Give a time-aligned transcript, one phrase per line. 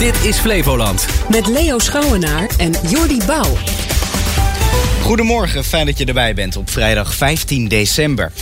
[0.00, 1.06] Dit is Flevoland.
[1.28, 3.56] Met Leo Schouwenaar en Jordi Bouw.
[5.02, 8.32] Goedemorgen, fijn dat je erbij bent op vrijdag 15 december.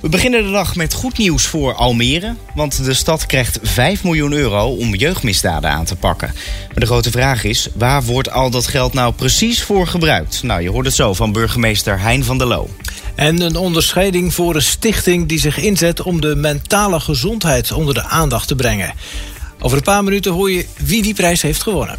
[0.00, 2.34] We beginnen de dag met goed nieuws voor Almere.
[2.54, 6.34] Want de stad krijgt 5 miljoen euro om jeugdmisdaden aan te pakken.
[6.66, 10.42] Maar de grote vraag is, waar wordt al dat geld nou precies voor gebruikt?
[10.42, 12.68] Nou, je hoort het zo van burgemeester Hein van der Loo.
[13.14, 18.04] En een onderscheiding voor een stichting die zich inzet om de mentale gezondheid onder de
[18.04, 18.94] aandacht te brengen.
[19.60, 21.98] Over een paar minuten hoor je wie die prijs heeft gewonnen.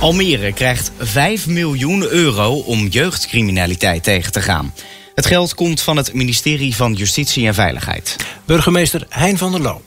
[0.00, 4.74] Almere krijgt 5 miljoen euro om jeugdcriminaliteit tegen te gaan.
[5.14, 8.16] Het geld komt van het ministerie van Justitie en Veiligheid.
[8.44, 9.82] Burgemeester Hein van der Loo.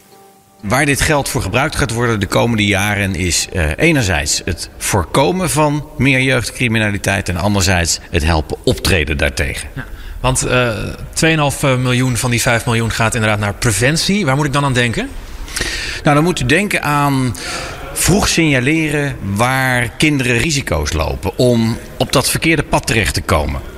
[0.61, 5.49] Waar dit geld voor gebruikt gaat worden de komende jaren is uh, enerzijds het voorkomen
[5.49, 9.69] van meer jeugdcriminaliteit en anderzijds het helpen optreden daartegen.
[9.75, 9.85] Ja,
[10.19, 10.75] want uh,
[11.55, 14.25] 2,5 miljoen van die 5 miljoen gaat inderdaad naar preventie.
[14.25, 15.09] Waar moet ik dan aan denken?
[16.03, 17.35] Nou, dan moet u denken aan
[17.93, 23.70] vroeg signaleren waar kinderen risico's lopen om op dat verkeerde pad terecht te komen.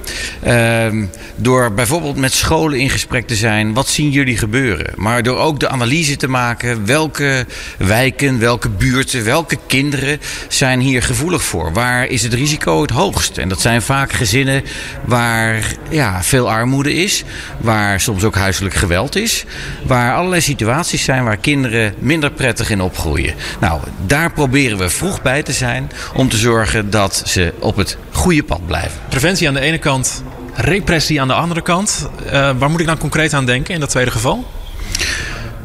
[0.48, 3.74] Uh, door bijvoorbeeld met scholen in gesprek te zijn.
[3.74, 4.94] Wat zien jullie gebeuren?
[4.96, 6.86] Maar door ook de analyse te maken.
[6.86, 7.46] Welke
[7.78, 11.74] wijken, welke buurten, welke kinderen zijn hier gevoelig voor?
[11.74, 13.38] Waar is het risico het hoogst?
[13.38, 14.64] En dat zijn vaak gezinnen
[15.06, 17.24] waar ja, veel armoede is.
[17.58, 19.46] Waar soms ook huiselijk geweld is.
[19.86, 23.34] Waar allerlei situaties zijn waar kinderen minder prettig in opgroeien.
[23.60, 25.92] Nou, daar proberen we vroeg bij te zijn.
[26.14, 29.00] Om te zorgen dat ze op het goede pad blijven.
[29.10, 29.93] Preventie aan de ene kant,
[30.54, 32.10] repressie aan de andere kant.
[32.26, 34.46] Uh, waar moet ik dan concreet aan denken in dat tweede geval?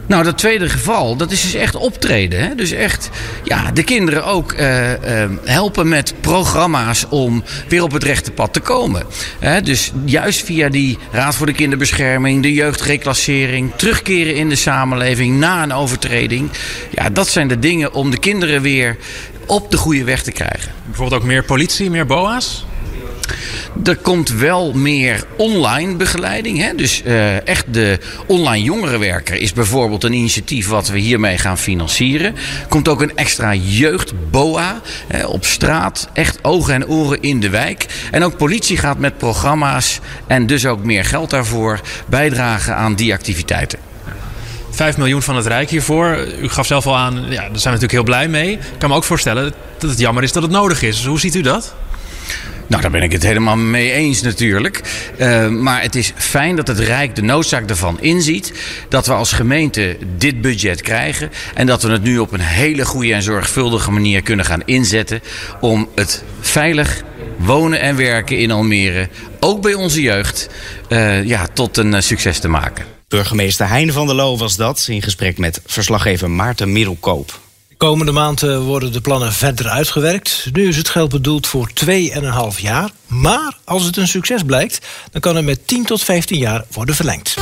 [0.09, 2.41] Nou, dat tweede geval, dat is dus echt optreden.
[2.41, 2.55] Hè?
[2.55, 3.11] Dus echt
[3.45, 4.97] ja, de kinderen ook uh, uh,
[5.45, 9.07] helpen met programma's om weer op het rechte pad te komen.
[9.39, 9.63] Hè?
[9.63, 15.63] Dus juist via die Raad voor de Kinderbescherming, de jeugdreclassering, terugkeren in de samenleving na
[15.63, 16.51] een overtreding.
[16.91, 18.97] Ja, dat zijn de dingen om de kinderen weer
[19.47, 20.73] op de goede weg te krijgen.
[20.87, 22.67] Bijvoorbeeld ook meer politie, meer BOA's?
[23.85, 26.59] Er komt wel meer online begeleiding.
[26.59, 26.75] Hè?
[26.75, 32.35] Dus uh, echt de online jongerenwerker is bijvoorbeeld een initiatief wat we hiermee gaan financieren.
[32.69, 34.81] Komt ook een extra jeugdboa
[35.27, 36.09] op straat.
[36.13, 37.87] Echt ogen en oren in de wijk.
[38.11, 43.13] En ook politie gaat met programma's en dus ook meer geld daarvoor bijdragen aan die
[43.13, 43.79] activiteiten.
[44.79, 46.27] 5 miljoen van het Rijk hiervoor.
[46.41, 48.53] U gaf zelf al aan, ja, daar zijn we natuurlijk heel blij mee.
[48.53, 51.05] Ik kan me ook voorstellen dat het jammer is dat het nodig is.
[51.05, 51.75] Hoe ziet u dat?
[52.69, 54.81] Nou, daar ben ik het helemaal mee eens natuurlijk.
[55.19, 58.53] Uh, maar het is fijn dat het Rijk de noodzaak ervan inziet.
[58.89, 61.31] Dat we als gemeente dit budget krijgen.
[61.55, 65.21] En dat we het nu op een hele goede en zorgvuldige manier kunnen gaan inzetten.
[65.61, 67.03] Om het veilig
[67.37, 69.09] wonen en werken in Almere,
[69.41, 70.49] ook bij onze jeugd,
[70.89, 72.85] uh, ja, tot een uh, succes te maken.
[73.09, 77.41] Burgemeester Hein van der Loo was dat in gesprek met verslaggever Maarten Middelkoop.
[77.79, 80.49] Komende maanden worden de plannen verder uitgewerkt.
[80.53, 82.91] Nu is het geld bedoeld voor 2,5 jaar.
[83.07, 86.95] Maar als het een succes blijkt, dan kan het met 10 tot 15 jaar worden
[86.95, 87.37] verlengd.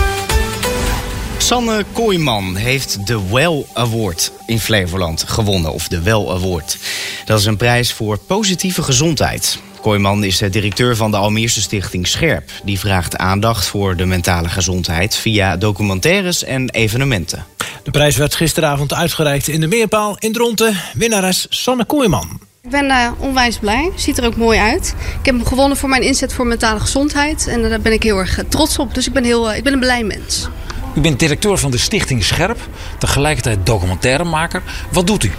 [1.38, 5.72] Sanne Kooijman heeft de Well Award in Flevoland gewonnen.
[5.72, 6.78] Of de Well Award.
[7.24, 9.58] Dat is een prijs voor positieve gezondheid.
[9.86, 12.50] Kooijman is de directeur van de Almeerse stichting Scherp.
[12.64, 17.44] Die vraagt aandacht voor de mentale gezondheid via documentaires en evenementen.
[17.82, 20.76] De prijs werd gisteravond uitgereikt in de Meerpaal in Dronten.
[20.94, 22.40] Winnares Sanne Kooijman.
[22.62, 23.90] Ik ben uh, onwijs blij.
[23.94, 24.94] Ziet er ook mooi uit.
[25.20, 27.46] Ik heb hem gewonnen voor mijn inzet voor mentale gezondheid.
[27.46, 28.94] En daar ben ik heel erg trots op.
[28.94, 30.48] Dus ik ben, heel, uh, ik ben een blij mens.
[30.94, 32.58] U bent directeur van de Stichting Scherp.
[32.98, 34.62] Tegelijkertijd documentairemaker.
[34.90, 35.32] Wat doet u?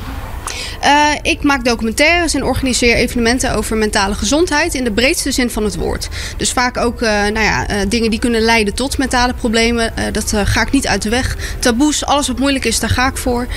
[0.84, 5.64] Uh, ik maak documentaires en organiseer evenementen over mentale gezondheid in de breedste zin van
[5.64, 6.10] het woord.
[6.38, 9.94] Dus vaak ook uh, nou ja, uh, dingen die kunnen leiden tot mentale problemen.
[10.12, 11.38] dat ga ik niet uit de weg.
[11.60, 13.48] Taboes, alles wat moeilijk is, daar ga ik voor.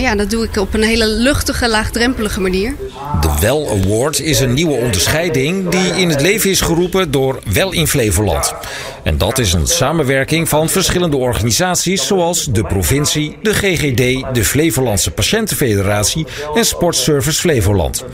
[0.00, 2.74] ja, dat doe ik op een hele luchtige, laagdrempelige manier.
[3.20, 7.72] De Well Award is een nieuwe onderscheiding die in het leven is geroepen door Wel
[7.72, 8.54] in Flevoland.
[9.04, 15.10] En dat is een samenwerking van verschillende organisaties zoals de provincie, de GGD, de Flevolandse
[15.10, 18.04] Patiëntenfederatie en Sportservice Flevoland.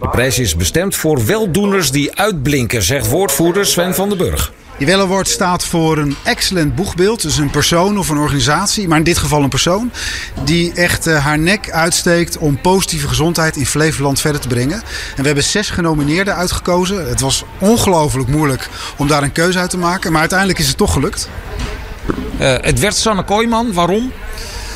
[0.00, 4.52] De prijs is bestemd voor weldoeners die uitblinken, zegt woordvoerder Sven van den Burg.
[4.78, 7.22] Die Award staat voor een excellent boegbeeld.
[7.22, 9.90] Dus een persoon of een organisatie, maar in dit geval een persoon.
[10.44, 14.82] Die echt uh, haar nek uitsteekt om positieve gezondheid in Flevoland verder te brengen.
[15.16, 17.08] En we hebben zes genomineerden uitgekozen.
[17.08, 20.10] Het was ongelooflijk moeilijk om daar een keuze uit te maken.
[20.10, 21.28] Maar uiteindelijk is het toch gelukt.
[22.40, 23.72] Uh, het werd Sanne Kooijman.
[23.72, 24.12] Waarom?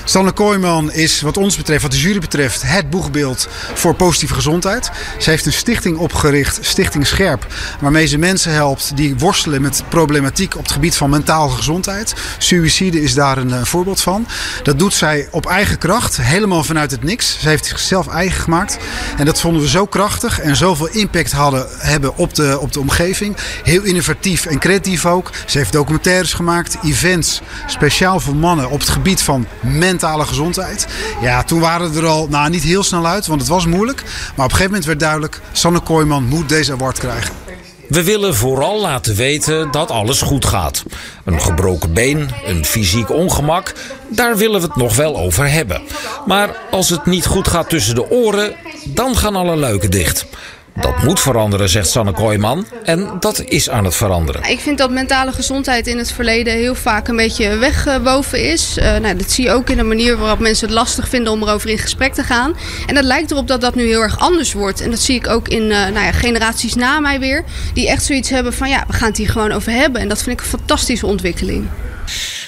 [0.04, 4.90] Sanne Kooijman is wat ons betreft, wat de jury betreft, het boegbeeld voor positieve gezondheid.
[5.18, 7.46] Ze heeft een stichting opgericht, Stichting Scherp,
[7.80, 12.14] waarmee ze mensen helpt die worstelen met problematiek op het gebied van mentale gezondheid.
[12.38, 14.26] Suïcide is daar een, voorbeeld van.
[14.62, 17.38] Dat doet zij op eigen kracht, helemaal vanuit het niks.
[17.40, 18.78] Ze heeft zichzelf eigen gemaakt.
[19.16, 22.80] En dat vonden we zo krachtig en zoveel impact hadden, hebben op de, op de
[22.80, 23.36] omgeving.
[23.64, 25.30] Heel innovatief en creatief ook.
[25.46, 29.46] Ze heeft documentaires gemaakt, events, speciaal voor mannen op het gebied van
[29.90, 30.86] mentale gezondheid.
[31.20, 34.02] Ja, toen waren we er al nou, niet heel snel uit, want het was moeilijk.
[34.02, 37.34] Maar op een gegeven moment werd duidelijk, Sanne Kooijman moet deze award krijgen.
[37.88, 40.84] We willen vooral laten weten dat alles goed gaat.
[41.24, 43.72] Een gebroken been, een fysiek ongemak,
[44.08, 45.82] daar willen we het nog wel over hebben.
[46.26, 48.54] Maar als het niet goed gaat tussen de oren,
[48.84, 50.26] dan gaan alle luiken dicht.
[50.74, 52.66] Dat moet veranderen, zegt Sanne Kooijman.
[52.84, 54.42] En dat is aan het veranderen.
[54.42, 58.78] Ik vind dat mentale gezondheid in het verleden heel vaak een beetje weggewoven is.
[58.78, 61.42] Uh, nou, dat zie je ook in de manier waarop mensen het lastig vinden om
[61.42, 62.56] erover in gesprek te gaan.
[62.86, 64.80] En het lijkt erop dat dat nu heel erg anders wordt.
[64.80, 67.44] En dat zie ik ook in uh, nou ja, generaties na mij weer.
[67.74, 70.00] Die echt zoiets hebben van ja, we gaan het hier gewoon over hebben.
[70.00, 71.68] En dat vind ik een fantastische ontwikkeling.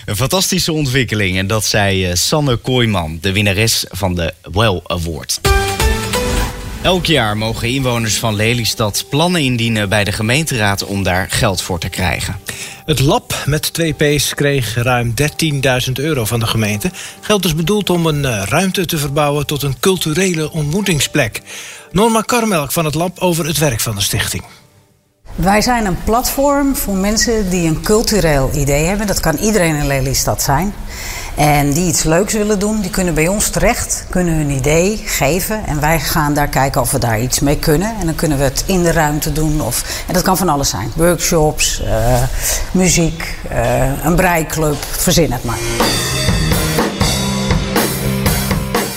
[0.04, 1.38] Een fantastische ontwikkeling.
[1.38, 5.51] En dat zei uh, Sanne Kooijman, de winnares van de Well Award.
[6.82, 11.78] Elk jaar mogen inwoners van Lelystad plannen indienen bij de gemeenteraad om daar geld voor
[11.78, 12.36] te krijgen.
[12.84, 15.14] Het lab met twee P's kreeg ruim
[15.86, 16.90] 13.000 euro van de gemeente.
[17.20, 21.42] Geld is bedoeld om een eh, ruimte te verbouwen tot een culturele ontmoetingsplek.
[21.92, 24.42] Norma Karmelk van het lab over het werk van de stichting.
[25.34, 29.06] Wij zijn een platform voor mensen die een cultureel idee hebben.
[29.06, 30.74] Dat kan iedereen in Lelystad zijn.
[31.34, 35.66] En die iets leuks willen doen, die kunnen bij ons terecht, kunnen hun idee geven.
[35.66, 37.94] En wij gaan daar kijken of we daar iets mee kunnen.
[38.00, 39.60] En dan kunnen we het in de ruimte doen.
[39.60, 40.92] Of, en dat kan van alles zijn.
[40.94, 42.22] Workshops, uh,
[42.70, 45.58] muziek, uh, een breiklub, verzin het maar.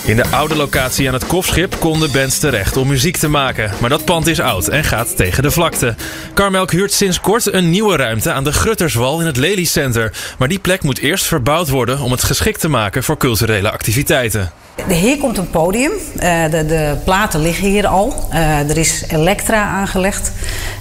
[0.06, 3.72] In de oude locatie aan het Kofschip konden bands terecht om muziek te maken.
[3.80, 5.96] Maar dat pand is oud en gaat tegen de vlakte.
[6.34, 10.14] Carmelk huurt sinds kort een nieuwe ruimte aan de Grutterswal in het Lely Center.
[10.38, 14.52] Maar die plek moet eerst verbouwd worden om het geschikt te maken voor culturele activiteiten.
[14.88, 15.92] Hier komt een podium.
[15.92, 18.30] Uh, de, de, platen liggen hier al.
[18.34, 20.32] Uh, er is elektra aangelegd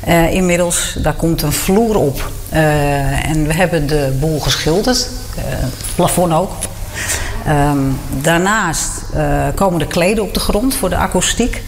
[0.09, 0.97] uh, inmiddels.
[1.03, 2.31] Daar komt een vloer op.
[2.51, 5.09] en we hebben de boel geschilderd.
[5.95, 6.53] plafond ook.
[7.49, 11.63] Um, daarnaast uh, komen de kleden op de grond voor de akoestiek.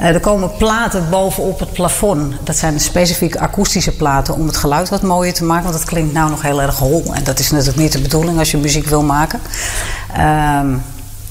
[0.00, 2.34] Uh, er komen platen bovenop het plafond.
[2.44, 5.64] Dat zijn specifiek akoestische platen om het geluid wat mooier te maken.
[5.64, 7.14] Want het klinkt nou nog heel erg hol.
[7.14, 9.40] En dat is natuurlijk niet de bedoeling als je muziek wil maken.
[10.10, 10.82] Um,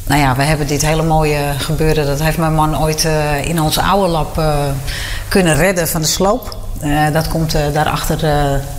[0.07, 2.05] nou ja, we hebben dit hele mooie gebeuren.
[2.05, 4.41] Dat heeft mijn man ooit uh, in ons oude lab
[5.27, 6.57] kunnen redden van de sloop.
[7.13, 8.17] dat komt daarachter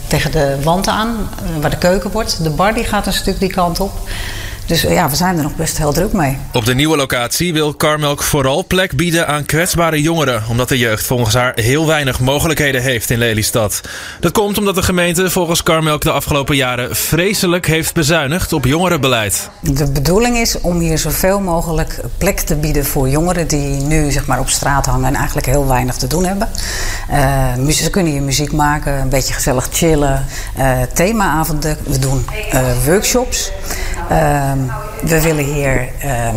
[0.06, 1.16] tegen de wand aan,
[1.60, 2.42] waar de keuken wordt.
[2.42, 3.92] De bar die gaat een stuk die kant op.
[4.66, 6.38] Dus ja, we zijn er nog best heel druk mee.
[6.52, 10.42] Op de nieuwe locatie wil Carmelk vooral plek bieden aan kwetsbare jongeren.
[10.48, 13.80] Omdat de jeugd volgens haar heel weinig mogelijkheden heeft in Lelystad.
[14.20, 19.50] Dat komt omdat de gemeente volgens Carmelk de afgelopen jaren vreselijk heeft bezuinigd op jongerenbeleid.
[19.60, 24.26] De bedoeling is om hier zoveel mogelijk plek te bieden voor jongeren die nu zeg
[24.26, 26.48] maar, op straat hangen en eigenlijk heel weinig te doen hebben.
[27.10, 30.26] Uh, ze kunnen hier muziek maken, een beetje gezellig chillen.
[30.58, 33.50] Uh, themaavonden, we doen uh, workshops.
[34.12, 34.58] Ehm,
[35.02, 36.36] we willen hier ehm,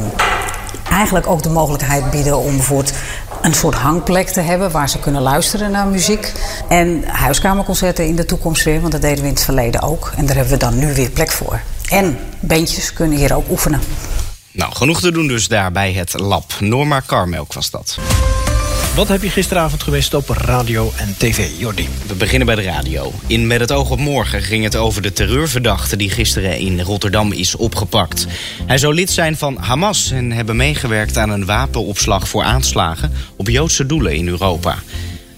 [0.90, 2.94] eigenlijk ook de mogelijkheid bieden om bijvoorbeeld
[3.42, 6.32] een soort hangplek te hebben waar ze kunnen luisteren naar muziek.
[6.70, 10.12] En huiskamerconcerten in de toekomst weer, want dat deden we in het verleden ook.
[10.18, 11.62] En daar hebben we dan nu weer plek voor.
[11.90, 13.82] En bandjes kunnen hier ook oefenen.
[14.52, 16.54] Nou, genoeg te doen dus daar bij het lab.
[16.60, 17.98] Norma Carmelk was dat.
[18.96, 21.90] Wat heb je gisteravond geweest op radio en tv, Jordi?
[22.08, 23.12] We beginnen bij de radio.
[23.28, 25.96] In Met het oog op morgen ging het over de terreurverdachte...
[25.96, 28.28] die gisteren in Rotterdam is opgepakt.
[28.66, 32.28] Hij zou lid zijn van Hamas en hebben meegewerkt aan een wapenopslag...
[32.28, 34.78] voor aanslagen op Joodse doelen in Europa.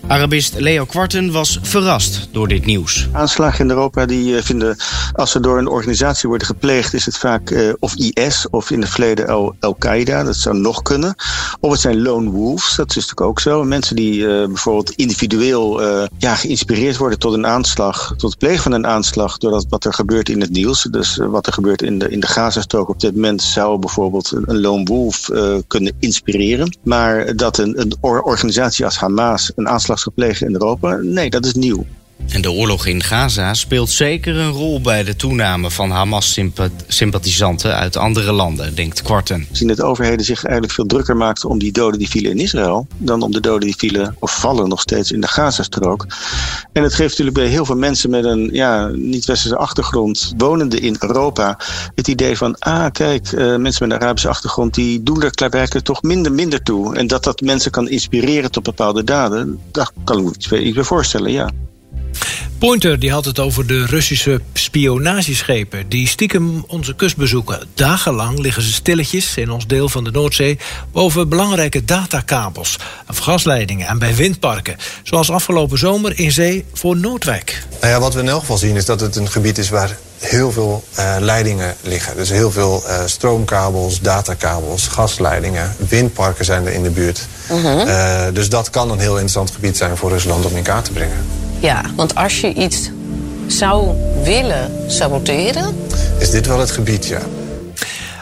[0.08, 3.08] Arabist Leo Kwarten was verrast door dit nieuws.
[3.12, 4.78] Aanslagen in Europa die eh, vinden,
[5.14, 8.82] als ze door een organisatie worden gepleegd, is het vaak uh, of IS of in
[8.82, 10.24] het verleden Al-Qaeda.
[10.24, 11.16] Dat zou nog kunnen.
[11.60, 13.64] Of het zijn lone wolves, dat is natuurlijk ook zo.
[13.64, 15.82] Mensen die uh, bijvoorbeeld individueel
[16.18, 19.86] ja, geïnspireerd worden tot een aanslag, tot het plegen van een aanslag, door dat, wat
[19.86, 20.88] er gebeurt in het nieuws.
[20.92, 24.44] Dus wat er gebeurt in de, in de Gazastrook op dit moment zou bijvoorbeeld een,
[24.46, 25.30] een lone wolf
[25.68, 26.78] kunnen inspireren.
[26.84, 30.96] Maar dat een, een organisatie als Hamas een aanslag geplegen in Europa?
[30.96, 31.86] Nee, dat is nieuw.
[32.28, 37.98] En de oorlog in Gaza speelt zeker een rol bij de toename van Hamas-sympathisanten uit
[37.98, 39.48] andere landen, denkt Kwarten.
[39.52, 42.88] Zien dat overheden zich eigenlijk veel drukker maakten om die doden die vielen in Israël,
[42.98, 46.08] dan om de doden die vielen of vallen nog steeds in de Gazastrook.
[46.74, 50.96] En het geeft natuurlijk bij heel veel mensen met een ja, niet-westerse achtergrond, wonende in
[51.00, 51.60] Europa,
[51.96, 55.86] het idee van, ah kijk, uh, mensen met een Arabische achtergrond, die doen er klaarwerkelijk
[55.86, 56.96] toch minder minder toe.
[56.96, 60.84] En dat dat mensen kan inspireren tot bepaalde daden, dat kan ik me iets bij
[60.84, 61.50] voorstellen, ja.
[62.60, 67.68] Pointer die had het over de Russische spionageschepen die stiekem onze kust bezoeken.
[67.74, 70.60] Dagenlang liggen ze stilletjes in ons deel van de Noordzee
[70.92, 74.76] boven belangrijke datakabels of gasleidingen en bij windparken.
[75.04, 77.64] Zoals afgelopen zomer in zee voor Noordwijk.
[77.82, 79.98] Nou ja, wat we in elk geval zien is dat het een gebied is waar
[80.20, 82.16] heel veel uh, leidingen liggen.
[82.16, 87.28] Dus heel veel uh, stroomkabels, datakabels, gasleidingen, windparken zijn er in de buurt.
[87.52, 87.88] Uh -huh.
[87.88, 90.92] uh, dus dat kan een heel interessant gebied zijn voor Rusland om in kaart te
[90.92, 91.47] brengen.
[91.60, 92.90] Ja, want als je iets
[93.48, 95.76] zou willen saboteren.
[96.20, 97.22] Is dit wel het gebied, ja.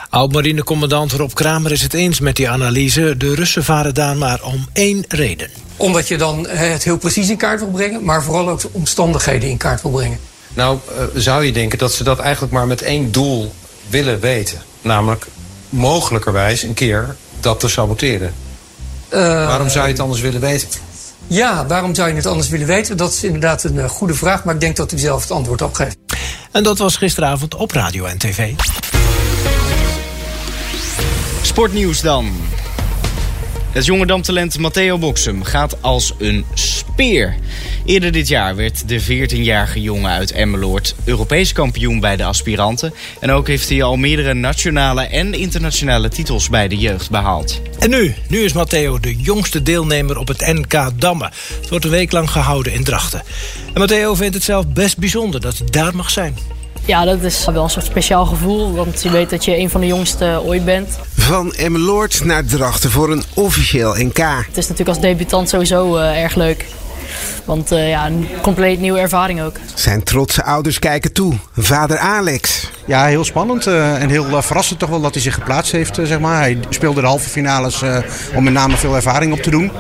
[0.10, 3.18] Oud-marinecommandant Rob Kramer is het eens met die analyse.
[3.18, 5.50] De Russen varen daar maar om één reden.
[5.78, 9.50] Omdat je dan het heel precies in kaart wil brengen, maar vooral ook de omstandigheden
[9.50, 10.20] in kaart wil brengen.
[10.54, 13.54] Nou, uh, zou je denken dat ze dat eigenlijk maar met één doel
[13.90, 14.58] willen weten.
[14.82, 15.28] Namelijk
[15.70, 18.34] mogelijkerwijs een keer dat te saboteren.
[19.14, 20.68] Uh, Waarom zou je het anders willen weten?
[21.28, 22.98] Ja, waarom zou je het anders willen weten?
[22.98, 25.62] Dat is inderdaad een uh, goede vraag, maar ik denk dat u zelf het antwoord
[25.62, 25.98] op geeft.
[26.52, 28.54] En dat was gisteravond op Radio en TV.
[31.42, 32.32] Sportnieuws dan.
[33.72, 36.46] Het jonge damtalent Matteo Boxum gaat als een
[36.96, 37.36] speer.
[37.86, 42.94] Eerder dit jaar werd de 14-jarige jongen uit Emmeloord Europees kampioen bij de aspiranten.
[43.20, 47.62] En ook heeft hij al meerdere nationale en internationale titels bij de jeugd behaald.
[47.80, 48.16] En nu?
[48.28, 51.32] Nu is Matteo de jongste deelnemer op het NK Dammen.
[51.60, 53.24] Het wordt een week lang gehouden in Drachten.
[53.74, 56.38] En Matteo vindt het zelf best bijzonder dat het daar mag zijn.
[56.86, 58.74] Ja, dat is wel een soort speciaal gevoel.
[58.74, 61.00] Want je weet dat je een van de jongste ooit bent.
[61.18, 64.18] Van Emmeloord naar Drachten voor een officieel NK.
[64.18, 66.66] Het is natuurlijk als debutant sowieso uh, erg leuk.
[67.46, 69.56] Want uh, ja, een compleet nieuwe ervaring ook.
[69.74, 71.34] Zijn trotse ouders kijken toe.
[71.58, 72.72] Vader Alex.
[72.86, 76.00] Ja, heel spannend uh, en heel uh, verrassend toch wel dat hij zich geplaatst heeft.
[76.04, 76.40] zeg maar.
[76.40, 77.84] Hij speelde de halve finales
[78.36, 79.72] om met name veel ervaring op te doen.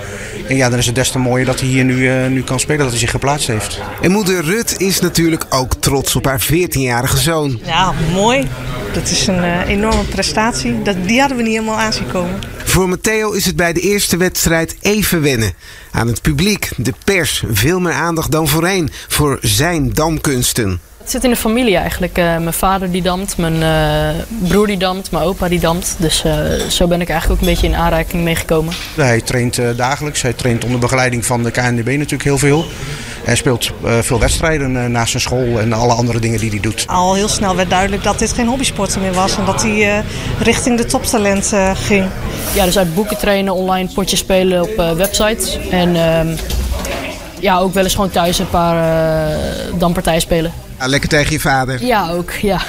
[0.48, 2.80] En ja, dan is het des te mooier dat hij hier nu, nu kan spelen,
[2.80, 3.80] dat hij zich geplaatst heeft.
[4.02, 7.60] En moeder Rut is natuurlijk ook trots op haar 14-jarige zoon.
[7.64, 8.48] Ja, mooi.
[8.94, 10.82] Dat is een enorme prestatie.
[10.82, 12.55] Dat, die hadden we niet helemaal aanzien komen.
[12.76, 15.54] Voor Matteo is het bij de eerste wedstrijd even wennen.
[15.92, 20.80] Aan het publiek, de pers, veel meer aandacht dan voorheen voor zijn damkunsten.
[21.06, 22.18] Het zit in de familie eigenlijk.
[22.18, 25.96] Uh, mijn vader die damt, mijn uh, broer die damt, mijn opa die damt.
[25.98, 26.34] Dus uh,
[26.70, 28.74] zo ben ik eigenlijk ook een beetje in aanraking meegekomen.
[28.96, 30.22] Hij traint dagelijks.
[30.22, 32.66] Hij traint onder begeleiding van de KNDB natuurlijk heel veel.
[33.24, 33.72] Hij speelt
[34.02, 36.86] veel wedstrijden naast zijn school en alle andere dingen die hij doet.
[36.88, 39.38] Al heel snel werd duidelijk dat dit geen hobbysporter meer was.
[39.38, 40.04] En dat hij
[40.40, 42.06] richting de toptalent ging.
[42.54, 45.58] Ja, dus uit boeken trainen, online potjes spelen op websites.
[45.70, 46.36] En ehm,
[47.46, 49.38] ja, ook wel eens gewoon thuis een paar
[49.78, 50.54] dampartijen spelen.
[50.80, 51.86] Ja, lekker tegen je vader.
[51.86, 52.62] Ja, ook, ja.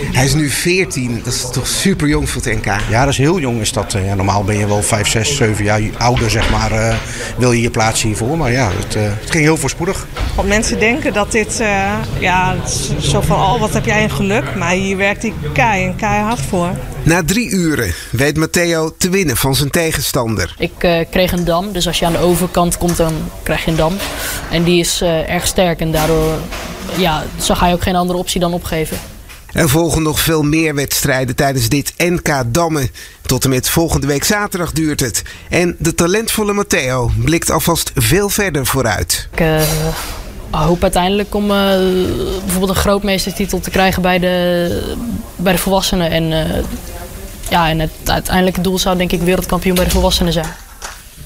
[0.00, 2.64] Hij is nu 14, dat is toch super jong voor het NK?
[2.64, 3.60] Ja, dat is heel jong.
[3.60, 6.72] Is dat, ja, normaal ben je wel 5, 6, 7 jaar ouder, zeg maar.
[6.72, 6.94] Uh,
[7.38, 8.36] wil je je plaats hiervoor.
[8.36, 10.06] Maar ja, het, uh, het ging heel voorspoedig.
[10.34, 12.56] Want mensen denken dat dit, uh, ja,
[13.00, 14.54] zo van, oh, wat heb jij een geluk.
[14.56, 16.70] Maar hier werkt hij kei en keihard voor.
[17.02, 20.54] Na drie uren weet Matteo te winnen van zijn tegenstander.
[20.58, 23.12] Ik kreeg een dam, dus als je aan de overkant komt, dan
[23.42, 23.96] krijg je een dam.
[24.50, 26.32] En die is erg sterk en daardoor
[26.96, 28.98] ja, zo ga je ook geen andere optie dan opgeven.
[29.58, 32.90] Er volgen nog veel meer wedstrijden tijdens dit NK Dammen.
[33.22, 35.22] Tot en met volgende week zaterdag duurt het.
[35.48, 39.28] En de talentvolle Matteo blikt alvast veel verder vooruit.
[39.32, 39.60] Ik uh,
[40.50, 41.56] hoop uiteindelijk om uh,
[42.40, 44.96] bijvoorbeeld een grootmeestertitel te krijgen bij de,
[45.36, 46.10] bij de volwassenen.
[46.10, 46.64] En, uh,
[47.50, 50.48] ja, en het uiteindelijke doel zou denk ik wereldkampioen bij de volwassenen zijn.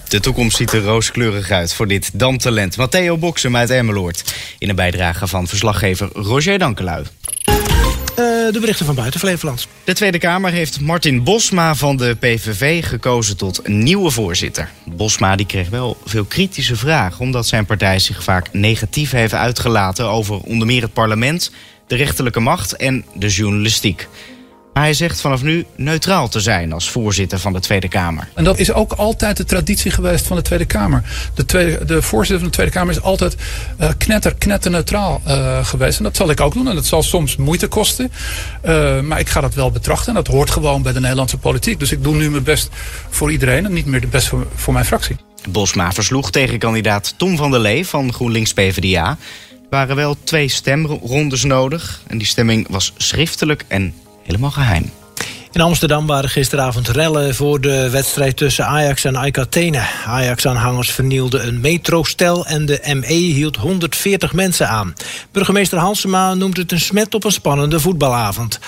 [0.08, 2.76] De toekomst ziet er rooskleurig uit voor dit damtalent.
[2.76, 4.34] Matteo Boksem uit Emmeloord.
[4.58, 7.04] In een bijdrage van verslaggever Roger Dankelui.
[8.18, 9.68] Uh, de berichten van buiten Flevoland.
[9.84, 14.70] De Tweede Kamer heeft Martin Bosma van de PVV gekozen tot nieuwe voorzitter.
[14.84, 17.20] Bosma die kreeg wel veel kritische vragen...
[17.20, 20.08] omdat zijn partij zich vaak negatief heeft uitgelaten...
[20.08, 21.50] over onder meer het parlement,
[21.86, 24.08] de rechterlijke macht en de journalistiek.
[24.72, 28.28] Maar hij zegt vanaf nu neutraal te zijn als voorzitter van de Tweede Kamer.
[28.34, 31.02] En dat is ook altijd de traditie geweest van de Tweede Kamer.
[31.34, 33.36] De, tweede, de voorzitter van de Tweede Kamer is altijd
[33.80, 35.98] uh, knetter, knetterneutraal uh, geweest.
[35.98, 36.68] En dat zal ik ook doen.
[36.68, 38.12] En dat zal soms moeite kosten.
[38.64, 40.08] Uh, maar ik ga dat wel betrachten.
[40.08, 41.78] En dat hoort gewoon bij de Nederlandse politiek.
[41.78, 42.68] Dus ik doe nu mijn best
[43.10, 45.16] voor iedereen en niet meer de best voor, voor mijn fractie.
[45.48, 49.18] Bosma versloeg tegen kandidaat Tom van der Lee van GroenLinks PvdA.
[49.70, 52.02] waren wel twee stemrondes nodig.
[52.06, 54.90] En die stemming was schriftelijk en helemaal geheim.
[55.52, 59.82] In Amsterdam waren gisteravond rellen voor de wedstrijd tussen Ajax en AEK Athene.
[60.06, 64.94] Ajax-aanhangers vernielden een metrostel en de ME hield 140 mensen aan.
[65.32, 68.58] Burgemeester Halsema noemt het een smet op een spannende voetbalavond.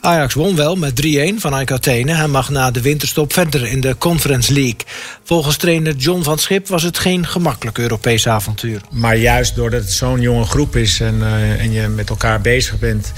[0.00, 3.80] Ajax won wel met 3-1 van AEK Athene en mag na de winterstop verder in
[3.80, 4.80] de Conference League.
[5.24, 8.80] Volgens trainer John van Schip was het geen gemakkelijk Europees avontuur.
[8.90, 12.78] Maar juist doordat het zo'n jonge groep is en, uh, en je met elkaar bezig
[12.78, 13.12] bent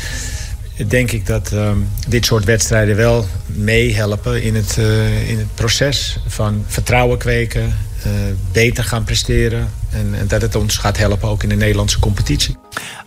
[0.86, 6.18] denk ik dat um, dit soort wedstrijden wel meehelpen in het, uh, in het proces
[6.26, 7.62] van vertrouwen kweken,
[8.06, 8.12] uh,
[8.52, 9.72] beter gaan presteren.
[9.90, 12.56] En, en, dat het ons gaat helpen ook in de Nederlandse competitie.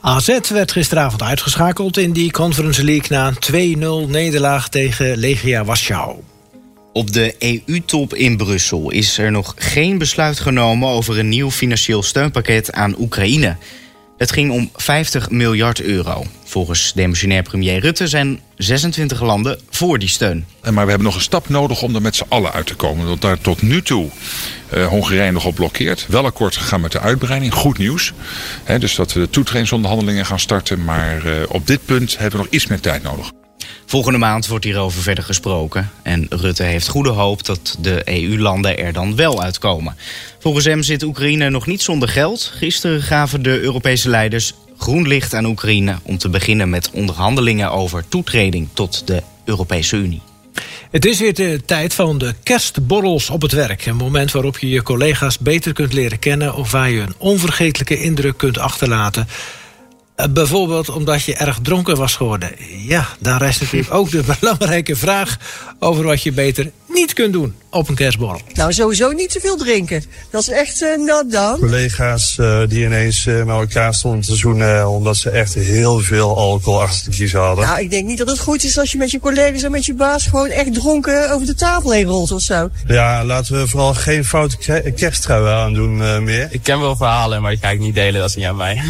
[0.01, 6.15] AZ werd gisteravond uitgeschakeld in die Conference League na een 2-0 nederlaag tegen Legia Warschau.
[6.93, 12.03] Op de EU-top in Brussel is er nog geen besluit genomen over een nieuw financieel
[12.03, 13.55] steunpakket aan Oekraïne.
[14.17, 16.25] Het ging om 50 miljard euro.
[16.43, 20.45] Volgens demissionair premier Rutte zijn 26 landen voor die steun.
[20.61, 23.07] Maar we hebben nog een stap nodig om er met z'n allen uit te komen.
[23.07, 24.09] Want daar tot nu toe
[24.73, 26.05] uh, Hongarije nog op blokkeert.
[26.07, 27.53] Wel akkoord gegaan met de uitbreiding.
[27.53, 28.13] Goed nieuws.
[28.79, 30.83] Dus dat we de toetredingsonderhandelingen gaan starten.
[30.83, 33.31] Maar uh, op dit punt hebben we nog iets meer tijd nodig.
[33.85, 35.91] Volgende maand wordt hierover verder gesproken.
[36.03, 39.97] En Rutte heeft goede hoop dat de EU-landen er dan wel uitkomen.
[40.39, 42.51] Volgens hem zit Oekraïne nog niet zonder geld.
[42.55, 48.07] Gisteren gaven de Europese leiders groen licht aan Oekraïne om te beginnen met onderhandelingen over
[48.07, 50.21] toetreding tot de Europese Unie.
[50.91, 53.85] Het is weer de tijd van de kerstborrels op het werk.
[53.85, 58.01] Een moment waarop je je collega's beter kunt leren kennen of waar je een onvergetelijke
[58.01, 59.27] indruk kunt achterlaten.
[60.17, 62.51] Uh, bijvoorbeeld omdat je erg dronken was geworden.
[62.87, 65.37] Ja, daar rest natuurlijk ook de belangrijke vraag
[65.79, 68.41] over wat je beter niet kunt doen op een kerstborrel.
[68.53, 70.03] Nou, sowieso niet te veel drinken.
[70.31, 71.57] Dat is echt uh, not done.
[71.59, 76.37] Collega's uh, die ineens uh, met elkaar stonden te zoenen omdat ze echt heel veel
[76.37, 77.65] alcohol achter de kiezen hadden.
[77.65, 79.85] Nou, ik denk niet dat het goed is als je met je collega's en met
[79.85, 82.69] je baas gewoon echt dronken over de tafel heen rolt of zo.
[82.87, 84.57] Ja, laten we vooral geen foute
[84.95, 86.47] kersttruien aandoen meer.
[86.51, 88.81] Ik ken wel verhalen, maar die ga ik niet delen, dat is niet aan mij.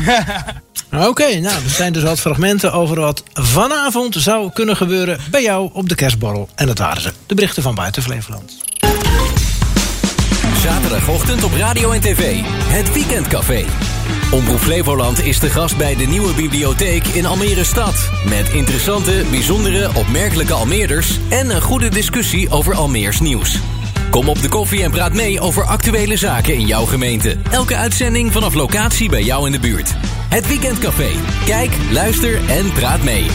[0.93, 5.41] Oké, okay, nou, er zijn dus wat fragmenten over wat vanavond zou kunnen gebeuren bij
[5.41, 6.49] jou op de kerstborrel.
[6.55, 8.57] En dat waren ze, de berichten van Flevoland.
[10.61, 13.65] Zaterdagochtend op radio en tv, het Weekendcafé.
[14.31, 18.09] Omroep Flevoland is de gast bij de nieuwe bibliotheek in Almere Stad.
[18.29, 21.19] Met interessante, bijzondere, opmerkelijke Almeerders...
[21.29, 23.59] en een goede discussie over Almeers nieuws.
[24.09, 27.37] Kom op de koffie en praat mee over actuele zaken in jouw gemeente.
[27.51, 29.93] Elke uitzending vanaf locatie bij jou in de buurt.
[30.29, 31.09] Het Weekendcafé.
[31.45, 33.25] Kijk, luister en praat mee.